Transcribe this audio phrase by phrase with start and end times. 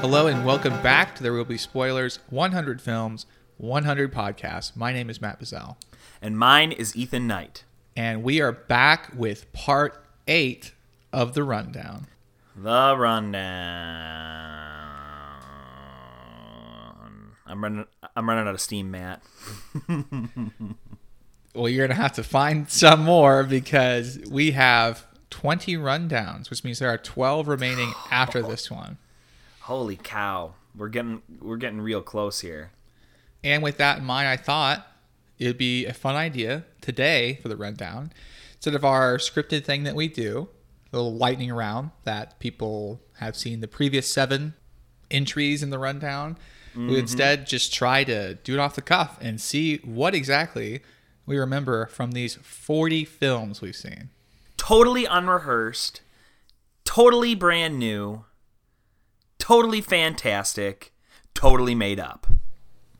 [0.00, 3.26] Hello and welcome back to There Will Be Spoilers 100 Films,
[3.58, 4.74] 100 Podcasts.
[4.76, 5.76] My name is Matt Bizzell,
[6.22, 7.64] And mine is Ethan Knight.
[7.96, 10.72] and we are back with part eight
[11.12, 12.06] of the rundown.
[12.56, 13.38] The rundown.
[17.46, 17.84] I'm running.
[18.14, 19.22] I'm running out of steam, Matt.
[21.54, 26.62] Well, you're going to have to find some more because we have 20 rundowns, which
[26.62, 28.98] means there are 12 remaining after this one.
[29.68, 30.54] Holy cow!
[30.74, 32.70] We're getting we're getting real close here.
[33.44, 34.86] And with that in mind, I thought
[35.38, 38.10] it'd be a fun idea today for the rundown.
[38.54, 40.48] Instead of our scripted thing that we do,
[40.90, 44.54] a little lightning round that people have seen the previous seven
[45.10, 46.38] entries in the rundown,
[46.74, 46.94] we mm-hmm.
[46.94, 50.80] instead just try to do it off the cuff and see what exactly
[51.26, 54.08] we remember from these 40 films we've seen.
[54.56, 56.00] Totally unrehearsed.
[56.86, 58.24] Totally brand new.
[59.48, 60.92] Totally fantastic.
[61.32, 62.26] Totally made up.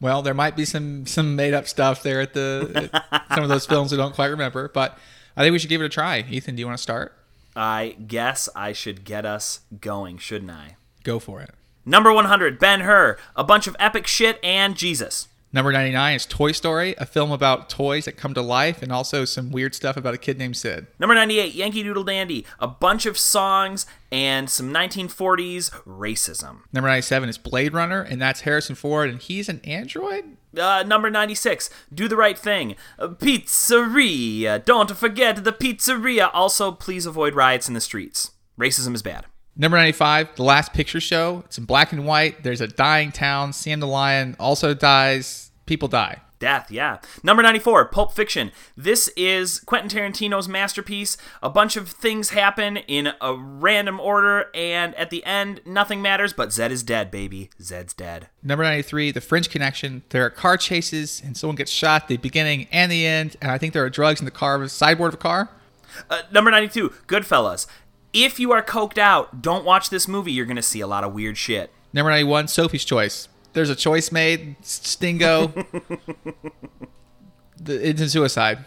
[0.00, 3.50] Well, there might be some some made up stuff there at the at some of
[3.50, 4.96] those films we don't quite remember, but
[5.36, 6.24] I think we should give it a try.
[6.30, 7.14] Ethan, do you want to start?
[7.54, 10.76] I guess I should get us going, shouldn't I?
[11.04, 11.50] Go for it.
[11.84, 13.18] Number 100, Ben Hur.
[13.36, 15.28] A bunch of epic shit and Jesus.
[15.52, 19.24] Number 99 is Toy Story, a film about toys that come to life and also
[19.24, 20.86] some weird stuff about a kid named Sid.
[21.00, 22.46] Number 98, Yankee Doodle Dandy.
[22.60, 26.58] A bunch of songs and some 1940s racism.
[26.72, 30.36] Number 97 is Blade Runner, and that's Harrison Ford, and he's an android?
[30.56, 32.76] Uh, number 96, Do the Right Thing.
[32.96, 34.64] Uh, pizzeria.
[34.64, 36.30] Don't forget the pizzeria.
[36.32, 38.30] Also, please avoid riots in the streets.
[38.56, 39.26] Racism is bad.
[39.60, 41.42] Number 95, The Last Picture Show.
[41.44, 42.44] It's in black and white.
[42.44, 43.52] There's a dying town.
[43.52, 45.50] Sam the Lion also dies.
[45.66, 46.22] People die.
[46.38, 46.96] Death, yeah.
[47.22, 48.52] Number 94, Pulp Fiction.
[48.74, 51.18] This is Quentin Tarantino's masterpiece.
[51.42, 56.32] A bunch of things happen in a random order, and at the end, nothing matters,
[56.32, 57.50] but Zed is dead, baby.
[57.60, 58.28] Zed's dead.
[58.42, 60.04] Number 93, The French Connection.
[60.08, 63.50] There are car chases, and someone gets shot at the beginning and the end, and
[63.50, 65.50] I think there are drugs in the car, sideboard of a car.
[66.08, 67.66] Uh, number 92, Goodfellas.
[68.12, 70.32] If you are coked out, don't watch this movie.
[70.32, 71.70] You're going to see a lot of weird shit.
[71.92, 73.28] Number 91, Sophie's Choice.
[73.52, 74.56] There's a choice made.
[74.62, 75.48] Stingo.
[77.60, 78.58] the, it's a suicide.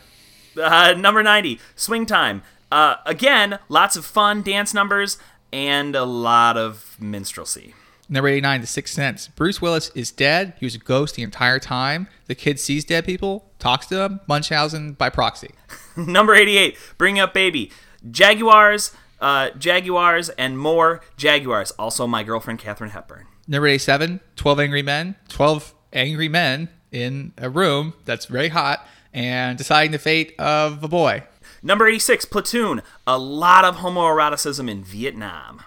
[0.61, 2.43] Uh, number 90, Swing Time.
[2.71, 5.17] Uh, again, lots of fun dance numbers
[5.51, 7.73] and a lot of minstrelsy.
[8.09, 9.27] Number 89, The Sixth Sense.
[9.29, 10.53] Bruce Willis is dead.
[10.59, 12.07] He was a ghost the entire time.
[12.27, 15.51] The kid sees dead people, talks to them, Munchausen by proxy.
[15.97, 17.71] number 88, Bring Up Baby.
[18.11, 18.91] Jaguars,
[19.23, 21.71] uh, Jaguars, and more Jaguars.
[21.71, 23.25] Also, my girlfriend, Katharine Hepburn.
[23.47, 25.15] Number 87, 12 Angry Men.
[25.29, 30.87] 12 angry men in a room that's very hot and deciding the fate of a
[30.87, 31.23] boy.
[31.61, 32.81] Number 86, Platoon.
[33.07, 35.61] A lot of homoeroticism in Vietnam.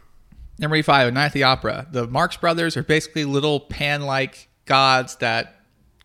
[0.59, 1.87] Number 85, A Night at the Opera.
[1.91, 5.61] The Marx Brothers are basically little pan like gods that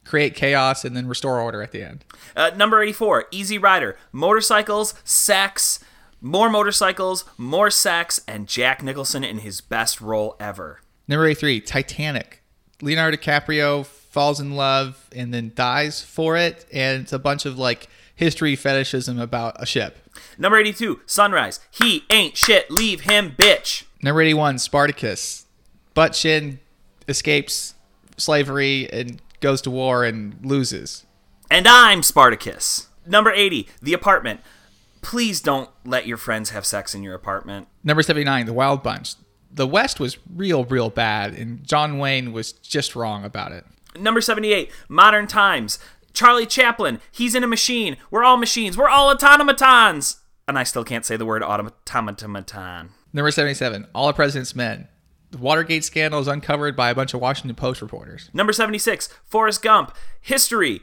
[0.06, 2.06] create chaos and then restore order at the end.
[2.36, 3.98] Uh, number 84, Easy Rider.
[4.12, 5.80] Motorcycles, sex,
[6.22, 10.82] more motorcycles, more sex, and Jack Nicholson in his best role ever.
[11.08, 12.44] Number 83, Titanic.
[12.82, 17.58] Leonardo DiCaprio falls in love and then dies for it, and it's a bunch of
[17.58, 19.98] like history fetishism about a ship.
[20.38, 21.60] Number 82, Sunrise.
[21.72, 22.70] He ain't shit.
[22.70, 23.84] Leave him, bitch.
[24.04, 25.46] Number 81, Spartacus.
[25.94, 26.60] Butt Shin
[27.08, 27.76] escapes
[28.18, 31.06] slavery and goes to war and loses.
[31.50, 32.88] And I'm Spartacus.
[33.06, 34.42] Number 80, The Apartment.
[35.02, 37.68] Please don't let your friends have sex in your apartment.
[37.84, 39.16] Number 79, The Wild Bunch.
[39.54, 43.66] The West was real, real bad, and John Wayne was just wrong about it.
[44.00, 45.80] Number 78, Modern Times.
[46.14, 47.00] Charlie Chaplin.
[47.12, 47.98] He's in a machine.
[48.10, 48.78] We're all machines.
[48.78, 50.18] We're all automatons.
[50.48, 52.90] And I still can't say the word automaton.
[53.14, 54.88] Number 77, All the President's Men.
[55.32, 58.30] The Watergate scandal is uncovered by a bunch of Washington Post reporters.
[58.34, 59.96] Number 76, Forrest Gump.
[60.20, 60.82] History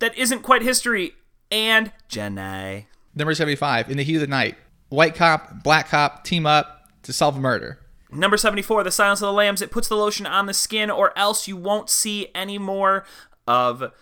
[0.00, 1.12] that isn't quite history.
[1.50, 2.88] And Jenny.
[3.14, 4.56] Number 75, In the Heat of the Night.
[4.88, 7.78] White cop, black cop team up to solve a murder.
[8.10, 9.60] Number 74, The Silence of the Lambs.
[9.60, 13.04] It puts the lotion on the skin, or else you won't see any more
[13.46, 13.92] of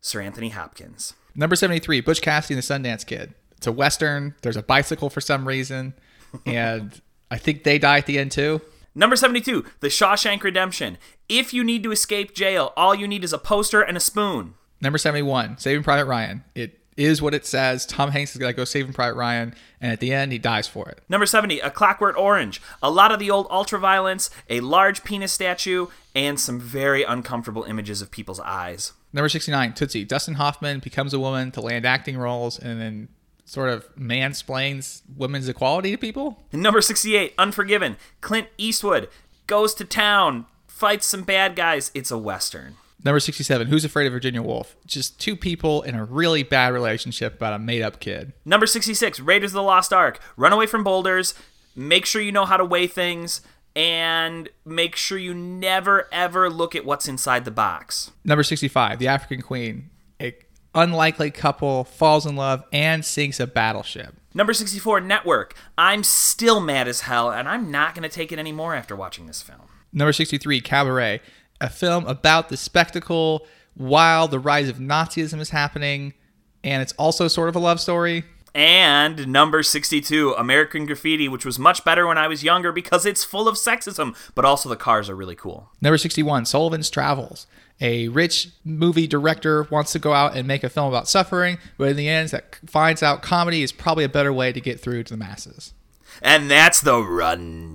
[0.00, 1.14] Sir Anthony Hopkins.
[1.34, 3.34] Number 73, Butch Cassidy and the Sundance Kid.
[3.56, 4.34] It's a Western.
[4.42, 5.94] There's a bicycle for some reason.
[6.46, 7.00] And
[7.30, 8.60] I think they die at the end too.
[8.92, 10.98] Number 72, The Shawshank Redemption.
[11.28, 14.54] If you need to escape jail, all you need is a poster and a spoon.
[14.80, 16.42] Number 71, Saving Private Ryan.
[16.56, 17.86] It is what it says.
[17.86, 19.54] Tom Hanks is going to go Saving Private Ryan.
[19.80, 21.00] And at the end, he dies for it.
[21.08, 22.62] Number 70, A Clockwork Orange.
[22.82, 28.00] A lot of the old ultraviolence, a large penis statue, and some very uncomfortable images
[28.00, 28.92] of people's eyes.
[29.12, 30.04] Number 69, Tootsie.
[30.04, 33.08] Dustin Hoffman becomes a woman to land acting roles and then
[33.44, 36.44] sort of mansplains women's equality to people.
[36.52, 37.96] And number 68, Unforgiven.
[38.20, 39.08] Clint Eastwood
[39.46, 41.90] goes to town fights some bad guys.
[41.94, 42.76] It's a western.
[43.02, 44.76] Number 67, Who's Afraid of Virginia Woolf?
[44.86, 48.32] Just two people in a really bad relationship about a made up kid.
[48.44, 50.20] Number 66, Raiders of the Lost Ark.
[50.36, 51.34] Run away from boulders.
[51.76, 53.42] Make sure you know how to weigh things.
[53.76, 58.12] And make sure you never, ever look at what's inside the box.
[58.24, 59.90] Number 65, The African Queen.
[60.20, 60.34] A
[60.74, 64.14] unlikely couple falls in love and sinks a battleship.
[64.32, 65.54] Number 64, Network.
[65.76, 69.26] I'm still mad as hell, and I'm not going to take it anymore after watching
[69.26, 69.62] this film.
[69.92, 71.20] Number 63, Cabaret,
[71.64, 76.14] a film about the spectacle while the rise of Nazism is happening.
[76.62, 78.24] And it's also sort of a love story.
[78.54, 83.24] And number 62, American Graffiti, which was much better when I was younger because it's
[83.24, 85.70] full of sexism, but also the cars are really cool.
[85.80, 87.48] Number 61, Sullivan's Travels.
[87.80, 91.88] A rich movie director wants to go out and make a film about suffering, but
[91.88, 95.02] in the end, that finds out comedy is probably a better way to get through
[95.02, 95.74] to the masses.
[96.22, 97.74] And that's the rundown.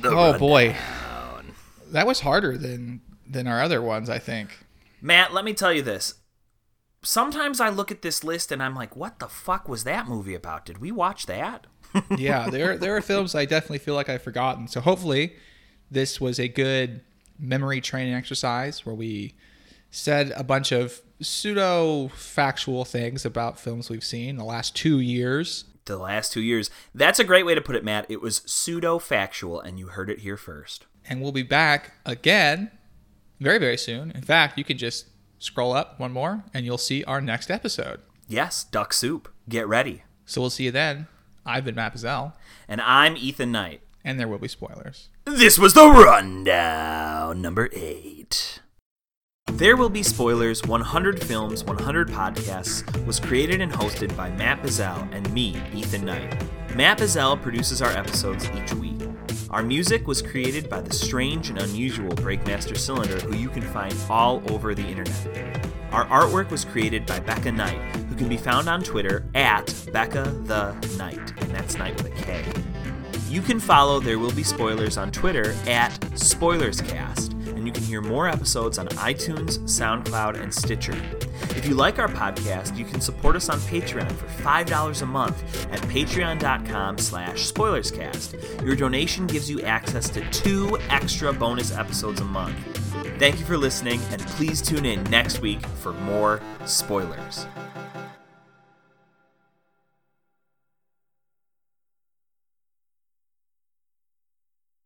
[0.00, 0.38] The Oh rundown.
[0.38, 0.76] boy,
[1.90, 4.64] that was harder than than our other ones, I think.
[5.00, 6.14] Matt, let me tell you this.
[7.02, 10.34] Sometimes I look at this list and I'm like, what the fuck was that movie
[10.34, 10.64] about?
[10.64, 11.66] Did we watch that?
[12.16, 14.68] yeah, there there are films I definitely feel like I've forgotten.
[14.68, 15.34] So hopefully,
[15.90, 17.02] this was a good
[17.38, 19.34] memory training exercise where we
[19.90, 25.00] said a bunch of pseudo factual things about films we've seen in the last two
[25.00, 25.64] years.
[25.86, 26.68] The last two years.
[26.94, 28.06] That's a great way to put it, Matt.
[28.08, 30.84] It was pseudo factual, and you heard it here first.
[31.08, 32.70] And we'll be back again
[33.40, 34.10] very, very soon.
[34.10, 35.06] In fact, you can just
[35.38, 38.00] scroll up one more and you'll see our next episode.
[38.26, 39.28] Yes, duck soup.
[39.48, 40.02] Get ready.
[40.24, 41.06] So we'll see you then.
[41.44, 42.32] I've been Matt Bizzell,
[42.66, 43.82] And I'm Ethan Knight.
[44.04, 45.08] and there will be spoilers.
[45.24, 48.15] This was the rundown number eight.
[49.56, 55.10] There Will Be Spoilers 100 Films, 100 Podcasts was created and hosted by Matt Bizzell
[55.14, 56.44] and me, Ethan Knight.
[56.74, 59.00] Matt Bizzell produces our episodes each week.
[59.48, 63.96] Our music was created by the strange and unusual Breakmaster Cylinder, who you can find
[64.10, 65.66] all over the internet.
[65.90, 70.38] Our artwork was created by Becca Knight, who can be found on Twitter at Becca
[70.44, 72.44] the Knight, and that's Knight with a K.
[73.30, 77.35] You can follow There Will Be Spoilers on Twitter at SpoilersCast,
[77.66, 80.96] you can hear more episodes on iTunes, SoundCloud, and Stitcher.
[81.50, 85.66] If you like our podcast, you can support us on Patreon for $5 a month
[85.72, 88.64] at patreon.com slash spoilerscast.
[88.64, 92.56] Your donation gives you access to two extra bonus episodes a month.
[93.18, 97.46] Thank you for listening, and please tune in next week for more spoilers.